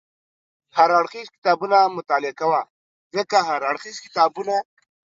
[0.77, 2.61] هر اړخیز کتابونه مطالعه کوه،
[3.15, 4.55] ځکه هر اړخیز کتابونه